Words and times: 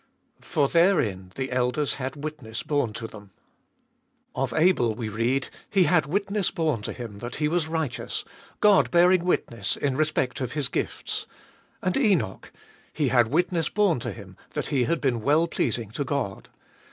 For 0.39 0.67
therein 0.67 1.31
the 1.35 1.51
elders 1.51 1.93
had 2.01 2.23
witness 2.23 2.63
borne 2.63 2.91
to 2.93 3.05
them. 3.05 3.29
Of 4.33 4.51
Abel 4.51 4.95
we 4.95 5.09
read: 5.09 5.49
He 5.69 5.83
had 5.83 6.07
witness 6.07 6.49
borne 6.49 6.81
to 6.81 6.91
him 6.91 7.19
that 7.19 7.35
he 7.35 7.47
was 7.47 7.67
righteous, 7.67 8.25
God 8.61 8.89
bearing 8.89 9.23
witness 9.23 9.77
in 9.77 9.95
respect 9.95 10.41
of 10.41 10.53
his 10.53 10.69
gifts. 10.69 11.27
And 11.83 11.95
Enoch: 11.95 12.51
He 12.91 13.09
had 13.09 13.27
witness 13.27 13.69
borne 13.69 13.99
to 13.99 14.11
him 14.11 14.37
that 14.55 14.69
he 14.69 14.85
had 14.85 15.01
been 15.01 15.21
well 15.21 15.47
pleasing 15.47 15.91
to 15.91 16.03
God. 16.03 16.49